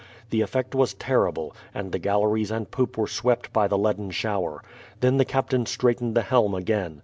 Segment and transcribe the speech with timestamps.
[0.31, 4.63] The effect was terrible, and the galleries and poop were swept by the leaden shower.
[4.99, 6.99] Then the captain straightened the helm again.